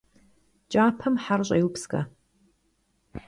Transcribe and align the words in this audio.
Кӏапэм 0.71 1.15
хьэр 1.23 1.41
щӏеупскӏэ. 1.47 2.01